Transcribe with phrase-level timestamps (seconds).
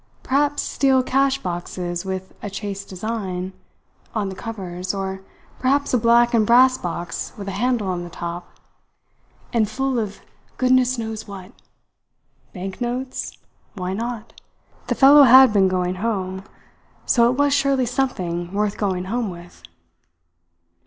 [0.23, 3.53] Perhaps steel cash boxes with a chased design,
[4.15, 5.21] on the covers; or
[5.59, 8.49] perhaps a black and brass box with a handle on the top,
[9.53, 10.21] and full of
[10.57, 11.51] goodness knows what.
[12.51, 13.37] Bank notes?
[13.75, 14.41] Why not?
[14.87, 16.45] The fellow had been going home;
[17.05, 19.61] so it was surely something worth going home with.